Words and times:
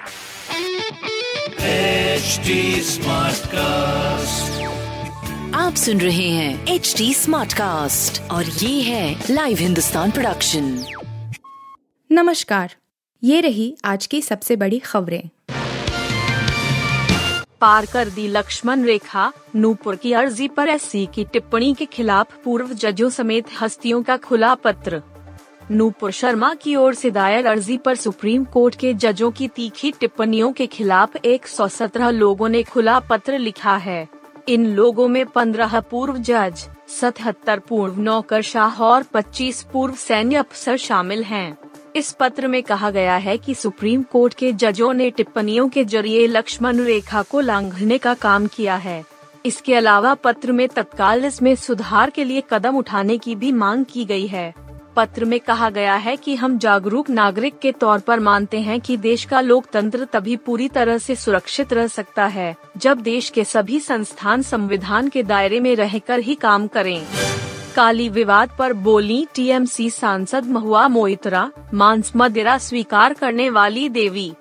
HD 0.00 0.06
Smartcast. 2.84 4.60
आप 5.54 5.74
सुन 5.74 6.00
रहे 6.00 6.28
हैं 6.28 6.66
एच 6.66 6.94
डी 6.98 7.14
स्मार्ट 7.14 7.52
कास्ट 7.52 8.22
और 8.30 8.44
ये 8.44 8.82
है 8.82 9.24
लाइव 9.30 9.58
हिंदुस्तान 9.58 10.10
प्रोडक्शन 10.10 10.84
नमस्कार 12.12 12.74
ये 13.24 13.40
रही 13.40 13.76
आज 13.84 14.06
की 14.06 14.22
सबसे 14.22 14.56
बड़ी 14.56 14.78
खबरें। 14.78 15.28
पार 17.60 17.86
कर 17.86 18.08
दी 18.08 18.28
लक्ष्मण 18.28 18.84
रेखा 18.84 19.32
नूपुर 19.56 19.96
की 19.96 20.12
अर्जी 20.12 20.48
पर 20.48 20.68
एससी 20.68 21.08
की 21.14 21.24
टिप्पणी 21.24 21.74
के 21.74 21.84
खिलाफ 21.84 22.26
पूर्व 22.44 22.74
जजों 22.74 23.10
समेत 23.10 23.44
हस्तियों 23.60 24.02
का 24.02 24.16
खुला 24.16 24.54
पत्र। 24.54 25.02
नूपुर 25.72 26.10
शर्मा 26.10 26.54
की 26.54 26.76
ओर 26.76 26.94
से 26.94 27.10
दायर 27.10 27.46
अर्जी 27.46 27.76
पर 27.76 27.94
सुप्रीम 27.94 28.44
कोर्ट 28.44 28.74
के 28.74 28.94
जजों 28.94 29.30
की 29.30 29.48
तीखी 29.48 29.90
टिप्पणियों 29.90 30.52
के 30.52 30.66
खिलाफ 30.66 31.16
117 31.16 32.10
लोगों 32.10 32.48
ने 32.48 32.62
खुला 32.62 32.98
पत्र 33.00 33.38
लिखा 33.38 33.76
है। 33.76 34.08
इन 34.48 34.66
लोगों 34.66 35.08
में 35.08 35.24
15 35.26 35.80
पूर्व 35.80 36.16
जज, 36.18 36.66
सतहत्तर 37.00 37.58
पूर्व 37.58 38.00
नौकरशाह 38.00 38.82
और 38.82 39.02
25 39.02 39.62
पूर्व 39.72 39.94
सैन्य 39.94 40.36
अफसर 40.36 40.76
शामिल 40.76 41.22
हैं। 41.22 41.58
इस 41.96 42.12
पत्र 42.12 42.48
में 42.48 42.62
कहा 42.62 42.90
गया 42.90 43.16
है 43.16 43.36
कि 43.38 43.54
सुप्रीम 43.54 44.02
कोर्ट 44.02 44.34
के 44.34 44.52
जजों 44.52 44.92
ने 44.92 45.10
टिप्पणियों 45.10 45.68
के 45.68 45.84
ज़रिए 45.84 46.26
लक्ष्मण 46.26 46.76
रेखा 46.76 47.22
को 47.22 47.40
लांघने 47.40 47.98
का 47.98 48.14
काम 48.14 48.46
किया 48.46 48.76
है। 48.76 49.04
इसके 49.46 49.74
अलावा 49.74 50.14
पत्र 50.14 50.52
में 50.52 50.68
तत्काल 50.68 51.24
इसमें 51.24 51.54
सुधार 51.54 52.10
के 52.10 52.24
लिए 52.24 52.42
कदम 52.50 52.76
उठाने 52.76 53.18
की 53.18 53.34
भी 53.34 53.52
मांग 53.52 53.84
की 53.84 54.04
गई 54.04 54.26
है। 54.26 54.69
पत्र 55.00 55.24
में 55.24 55.38
कहा 55.40 55.68
गया 55.70 55.94
है 55.94 56.16
कि 56.16 56.34
हम 56.34 56.58
जागरूक 56.58 57.08
नागरिक 57.10 57.58
के 57.58 57.70
तौर 57.72 57.98
पर 57.98 58.20
मानते 58.20 58.58
हैं 58.60 58.80
कि 58.80 58.96
देश 58.96 59.24
का 59.24 59.40
लोकतंत्र 59.40 60.04
तभी 60.04 60.36
पूरी 60.36 60.68
तरह 60.68 60.98
से 60.98 61.14
सुरक्षित 61.16 61.72
रह 61.72 61.86
सकता 61.86 62.26
है, 62.26 62.54
जब 62.76 63.00
देश 63.00 63.30
के 63.30 63.44
सभी 63.44 63.80
संस्थान 63.80 64.42
संविधान 64.42 65.08
के 65.08 65.22
दायरे 65.22 65.60
में 65.60 65.74
रहकर 65.76 66.20
ही 66.20 66.34
काम 66.34 66.66
करें। 66.66 67.06
काली 67.76 68.08
विवाद 68.08 68.50
पर 68.58 68.72
बोली 68.72 69.26
टीएमसी 69.34 69.90
सांसद 69.90 70.46
महुआ 70.46 70.86
मोइत्रा, 70.88 71.50
मांस 71.74 72.12
मदिरा 72.16 72.58
स्वीकार 72.58 73.12
करने 73.12 73.50
वाली 73.50 73.88
देवी। 73.88 74.32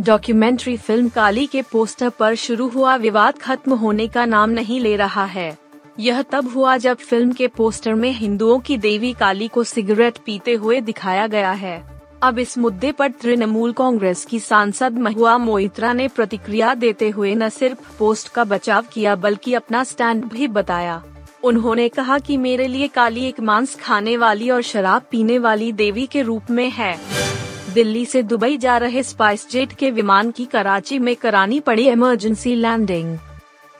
डॉक्यूमेंट्री 0.00 0.76
फ़िल्म 0.76 1.08
काली 1.08 1.46
के 1.46 1.62
पोस्टर 1.62 2.08
पर 2.08 2.34
शुरू 2.34 2.68
हुआ 2.68 2.96
विवाद 2.96 3.38
खत्म 3.38 3.74
होने 3.74 4.08
का 4.08 4.24
नाम 4.24 4.50
नहीं 4.50 4.80
ले 4.80 4.96
रहा 4.96 5.24
है। 5.24 5.56
यह 6.00 6.22
तब 6.22 6.48
हुआ 6.48 6.76
जब 6.76 6.96
फ़िल्म 6.96 7.32
के 7.32 7.46
पोस्टर 7.48 7.94
में 7.94 8.10
हिंदुओं 8.10 8.58
की 8.58 8.76
देवी 8.76 9.12
काली 9.12 9.48
को 9.48 9.64
सिगरेट 9.64 10.18
पीते 10.26 10.52
हुए 10.52 10.80
दिखाया 10.80 11.26
गया 11.26 11.50
है। 11.50 11.82
अब 12.22 12.38
इस 12.38 12.56
मुद्दे 12.58 12.92
पर 12.92 13.10
तृणमूल 13.10 13.72
कांग्रेस 13.72 14.24
की 14.24 14.40
सांसद 14.40 14.98
महुआ 14.98 15.36
मोइत्रा 15.38 15.92
ने 15.92 16.08
प्रतिक्रिया 16.08 16.74
देते 16.74 17.08
हुए 17.08 17.34
न 17.34 17.48
सिर्फ़ 17.48 17.98
पोस्ट 17.98 18.28
का 18.28 18.44
बचाव 18.44 18.84
किया 18.92 19.14
बल्कि 19.16 19.54
अपना 19.54 19.84
स्टैंड 19.84 20.24
भी 20.24 20.48
बताया। 20.48 21.02
उन्होंने 21.44 21.88
कहा 21.88 22.18
कि 22.18 22.36
मेरे 22.36 22.66
लिए 22.68 22.88
काली 22.88 23.24
एक 23.24 23.40
मांस 23.40 23.74
खाने 23.74 24.16
वाली 24.16 24.50
और 24.50 24.62
शराब 24.62 25.02
पीने 25.10 25.38
वाली 25.38 25.72
देवी 25.72 26.06
के 26.06 26.22
रूप 26.22 26.50
में 26.50 26.70
है। 26.70 26.98
दिल्ली 27.74 28.04
से 28.06 28.22
दुबई 28.22 28.56
जा 28.56 28.76
रहे 28.76 29.02
स्पाइस 29.02 29.50
जेट 29.50 29.72
के 29.72 29.90
विमान 29.90 30.30
की 30.30 30.44
कराची 30.44 30.98
में 30.98 31.14
करानी 31.16 31.60
पड़ी 31.60 31.88
इमरजेंसी 31.88 32.54
लैंडिंग। 32.54 33.16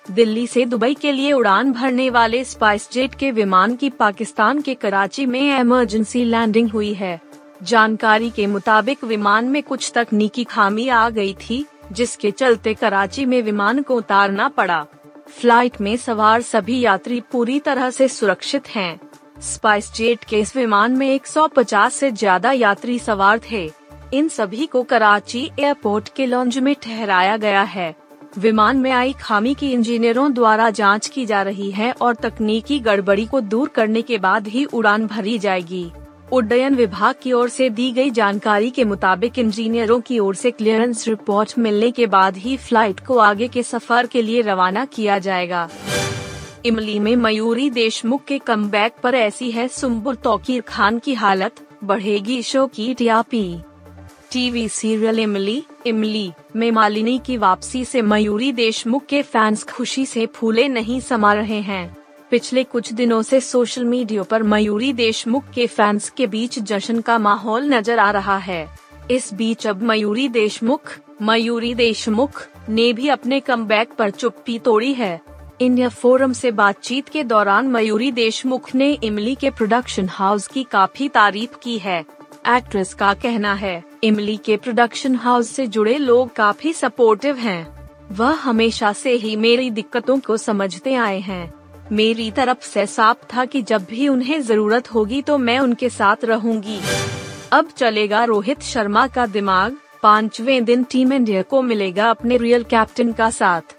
दिल्ली 0.06 0.46
से 0.46 0.64
दुबई 0.64 0.94
के 0.94 1.12
लिए 1.12 1.32
उड़ान 1.32 1.72
भरने 1.72 2.08
वाले 2.10 2.42
स्पाइस 2.44 2.88
जेट 2.92 3.14
के 3.14 3.30
विमान 3.30 3.76
की 3.76 3.90
पाकिस्तान 3.90 4.60
के 4.60 4.74
कराची 4.74 5.26
में 5.26 5.58
इमरजेंसी 5.60 6.24
लैंडिंग 6.24 6.70
हुई 6.70 6.92
है। 6.94 7.20
जानकारी 7.62 8.30
के 8.30 8.46
मुताबिक 8.46 9.04
विमान 9.04 9.44
में 9.44 9.62
कुछ 9.62 9.90
तकनीकी 9.94 10.44
खामी 10.44 10.88
आ 10.88 11.08
गई 11.10 11.32
थी, 11.40 11.64
जिसके 11.92 12.30
चलते 12.30 12.74
कराची 12.74 13.24
में 13.26 13.40
विमान 13.42 13.82
को 13.82 13.96
उतारना 13.96 14.48
पड़ा। 14.48 14.84
फ़्लाइट 15.30 15.80
में 15.80 15.96
सवार 15.96 16.42
सभी 16.42 16.80
यात्री 16.80 17.20
पूरी 17.32 17.58
तरह 17.60 17.90
से 17.90 18.08
सुरक्षित 18.08 18.68
हैं। 18.68 19.00
स्पाइस 19.42 19.92
जेट 19.92 20.24
के 20.24 20.40
इस 20.40 20.56
विमान 20.56 20.92
में 20.92 21.08
150 21.08 21.90
से 21.90 22.10
ज़्यादा 22.10 22.52
यात्री 22.52 22.98
सवार 22.98 23.40
थे। 23.50 23.70
इन 24.14 24.28
सभी 24.28 24.66
को 24.66 24.82
कराची 24.82 25.50
एयरपोर्ट 25.60 26.08
के 26.08 26.26
लॉन्ज 26.26 26.58
में 26.58 26.74
ठहराया 26.82 27.36
गया 27.36 27.62
है। 27.62 27.94
विमान 28.38 28.76
में 28.76 28.90
आई 28.90 29.12
खामी 29.12 29.54
की 29.54 29.72
इंजीनियरों 29.72 30.32
द्वारा 30.32 30.70
जाँच 30.70 31.06
की 31.08 31.26
जा 31.26 31.42
रही 31.42 31.70
है 31.70 31.92
और 31.92 32.14
तकनीकी 32.14 32.78
गड़बड़ी 32.80 33.26
को 33.26 33.40
दूर 33.40 33.68
करने 33.68 34.02
के 34.02 34.18
बाद 34.18 34.48
ही 34.48 34.64
उड़ान 34.64 35.06
भरी 35.06 35.38
जाएगी। 35.38 35.90
उड्डयन 36.32 36.74
विभाग 36.74 37.14
की 37.22 37.32
ओर 37.32 37.48
से 37.48 37.70
दी 37.70 37.90
गई 37.92 38.10
जानकारी 38.10 38.70
के 38.70 38.84
मुताबिक 38.84 39.38
इंजीनियरों 39.38 40.00
की 40.00 40.18
ओर 40.18 40.34
से 40.34 40.50
क्लियरेंस 40.50 41.08
रिपोर्ट 41.08 41.58
मिलने 41.58 41.90
के 41.90 42.06
बाद 42.06 42.36
ही 42.36 42.56
फ़्लाइट 42.56 43.00
को 43.00 43.18
आगे 43.18 43.48
के 43.48 43.62
सफ़र 43.62 44.06
के 44.06 44.22
लिए 44.22 44.40
रवाना 44.40 44.84
किया 44.84 45.18
जाएगा। 45.18 45.68
इमली 46.64 46.98
में 46.98 47.16
मयूरी 47.16 47.70
देशमुख 47.70 48.24
के 48.24 48.38
कम 48.38 48.70
पर 49.02 49.14
ऐसी 49.14 49.50
है 49.50 49.68
सुम्बुर 49.68 50.14
तौकीर 50.14 50.60
खान 50.60 50.98
की 50.98 51.14
हालत, 51.14 51.54
बढ़ेगी 51.84 52.42
शो 52.42 52.66
की 52.66 52.94
टीआरपी 52.94 53.60
टीवी 54.34 54.68
सीरियल 54.68 55.18
इमली 55.20 55.62
इमली, 55.86 56.32
में 56.56 56.70
मालिनी 56.70 57.18
की 57.18 57.36
वापसी 57.36 57.84
से 57.84 58.02
मयूरी 58.02 58.52
देशमुख 58.52 59.06
के 59.06 59.22
फैंस 59.22 59.62
खुशी 59.64 60.06
से 60.06 60.26
फूले 60.26 60.68
नहीं 60.68 61.00
समा 61.00 61.32
रहे 61.32 61.60
हैं। 61.60 61.96
पिछले 62.30 62.64
कुछ 62.64 62.92
दिनों 62.92 63.22
से 63.22 63.40
सोशल 63.40 63.84
मीडिया 63.84 64.22
पर 64.22 64.42
मयूरी 64.42 64.92
देशमुख 64.92 65.44
के 65.50 65.66
फैंस 65.66 66.10
के 66.10 66.26
बीच 66.26 66.58
जश्न 66.58 67.00
का 67.00 67.18
माहौल 67.18 67.68
नज़र 67.74 67.98
आ 67.98 68.10
रहा 68.10 68.36
है। 68.38 68.66
इस 69.10 69.34
बीच 69.34 69.66
अब 69.66 69.82
मयूरी 69.82 70.28
देशमुख 70.28 70.92
मयूरी 71.22 71.74
देशमुख, 71.74 72.42
ने 72.68 72.92
भी 72.92 73.08
अपने 73.08 73.40
कम 73.40 73.68
पर 73.98 74.10
चुप्पी 74.10 74.58
तोड़ी 74.58 74.92
है। 74.94 75.20
इंडिया 75.60 75.88
फोरम 75.88 76.32
से 76.32 76.50
बातचीत 76.50 77.08
के 77.08 77.24
दौरान 77.24 77.66
मयूरी 77.66 78.12
देशमुख 78.12 78.74
ने 78.74 78.92
इमली 78.92 79.34
के 79.34 79.50
प्रोडक्शन 79.50 80.08
हाउस 80.08 80.46
की 80.46 80.64
काफ़ी 80.64 81.08
तारीफ़ 81.08 81.56
की 81.62 81.78
है। 81.78 82.04
एक्ट्रेस 82.48 82.94
का 82.94 83.14
कहना 83.14 83.54
है 83.54 83.93
इमली 84.04 84.36
के 84.36 84.56
प्रोडक्शन 84.56 85.14
हाउस 85.14 85.50
से 85.50 85.66
जुड़े 85.66 85.96
लोग 85.98 86.32
काफ़ी 86.34 86.72
सपोर्टिव 86.72 87.36
हैं। 87.36 87.66
वह 88.12 88.32
हमेशा 88.40 88.92
से 88.92 89.12
ही 89.12 89.34
मेरी 89.36 89.70
दिक्कतों 89.70 90.18
को 90.18 90.36
समझते 90.36 90.94
आए 90.94 91.18
हैं। 91.20 91.52
मेरी 91.92 92.30
तरफ़ 92.30 92.64
से 92.64 92.86
साफ़ 92.86 93.24
था 93.26 93.44
कि 93.44 93.62
जब 93.62 93.84
भी 93.84 94.08
उन्हें 94.08 94.40
ज़रूरत 94.42 94.92
होगी 94.94 95.22
तो 95.22 95.38
मैं 95.38 95.58
उनके 95.58 95.88
साथ 95.88 96.24
रहूँगी। 96.24 96.78
अब 97.52 97.70
चलेगा 97.76 98.24
रोहित 98.24 98.62
शर्मा 98.62 99.06
का 99.06 99.26
दिमाग। 99.26 99.76
पाँचवें 100.02 100.64
दिन 100.64 100.84
टीम 100.84 101.12
इंडिया 101.12 101.42
को 101.42 101.62
मिलेगा 101.62 102.10
अपने 102.10 102.36
रियल 102.36 102.64
कैप्टन 102.64 103.12
का 103.12 103.30
साथ। 103.30 103.74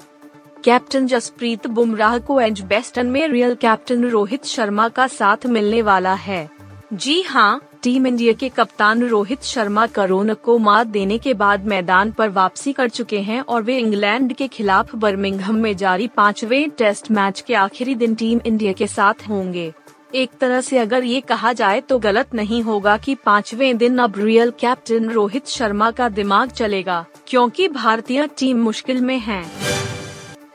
कैप्टन 0.63 1.07
जसप्रीत 1.07 1.68
बुमराह 1.68 2.18
को 2.19 2.40
एज 2.42 2.62
बेस्टन 2.62 3.07
में 3.07 3.28
रियल 3.28 3.56
कैप्टन 3.56 4.06
रोहित 4.06 4.46
शर्मा 4.46 4.88
का 4.90 5.07
साथ 5.07 5.46
मिलने 5.46 5.81
वाला 5.81 6.13
है। 6.13 6.50
जी 6.94 7.22
हाँ 7.22 7.62
टीम 7.85 8.07
इंडिया 8.07 8.34
के 8.34 8.47
कप्तान 8.50 9.03
रोहित 9.03 9.44
शर्मा 9.44 9.85
कोरोना 9.88 10.34
को 10.34 10.57
मात 10.57 10.88
देने 10.88 11.18
के 11.18 11.34
बाद 11.34 11.66
मैदान 11.66 12.12
पर 12.12 12.29
वापसी 12.29 12.73
कर 12.73 12.90
चुके 12.90 13.19
हैं 13.19 13.40
और 13.41 13.63
वे 13.63 13.78
इंग्लैंड 13.78 14.34
के 14.34 14.47
खिलाफ 14.47 14.96
बर्मिंघम 14.96 15.56
में 15.56 15.75
जारी 15.78 16.07
पाँचवें 16.07 16.69
टेस्ट 16.69 17.12
मैच 17.12 17.41
के 17.41 17.53
आखिरी 17.56 17.95
दिन 17.95 18.16
टीम 18.16 18.41
इंडिया 18.45 18.74
के 18.74 18.88
साथ 18.88 19.28
होंगे। 19.29 19.72
एक 20.16 20.31
तरह 20.41 20.62
से 20.62 20.78
अगर 20.78 21.03
ये 21.03 21.22
कहा 21.22 21.53
जाए 21.53 21.81
तो 21.81 22.00
गलत 22.00 22.34
नहीं 22.35 22.63
होगा 22.63 22.97
कि 22.97 23.16
पाँचवें 23.16 23.78
दिन 23.78 23.97
अब 23.97 24.18
रियल 24.18 24.53
कैप्टन 24.59 25.09
रोहित 25.09 25.47
शर्मा 25.47 25.91
का 25.91 26.09
दिमाग 26.09 26.51
चलेगा, 26.51 27.06
क्योंकि 27.28 27.68
भारतीय 27.69 28.28
टीम 28.40 28.63
मुश्किल 28.63 29.01
में 29.01 29.18
है। 29.19 29.44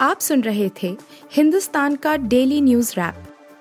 आप 0.00 0.20
सुन 0.20 0.42
रहे 0.42 0.70
थे 0.82 0.96
हिंदुस्तान 1.32 1.96
का 1.96 2.16
डेली 2.16 2.60
न्यूज़ 2.60 2.94
रैप 2.98 3.26